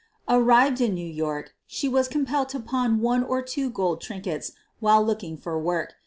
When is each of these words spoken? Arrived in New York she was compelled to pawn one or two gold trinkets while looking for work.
Arrived 0.27 0.81
in 0.81 0.95
New 0.95 1.05
York 1.07 1.53
she 1.67 1.87
was 1.87 2.07
compelled 2.07 2.49
to 2.49 2.59
pawn 2.59 3.01
one 3.01 3.23
or 3.23 3.39
two 3.43 3.69
gold 3.69 4.01
trinkets 4.01 4.53
while 4.79 5.05
looking 5.05 5.37
for 5.37 5.59
work. 5.59 5.93